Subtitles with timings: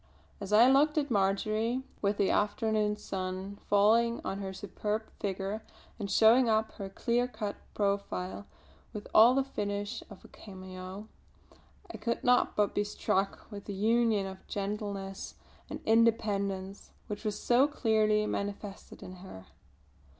[0.39, 5.63] As I looked at Marjory, with the afternoon sun falling on her superb figure
[5.99, 8.47] and showing up her clear cut profile
[8.93, 11.07] with all the finish of a cameo,
[11.93, 15.35] I could not but be struck with the union of gentleness
[15.69, 19.45] and independence which was so clearly manifested in her.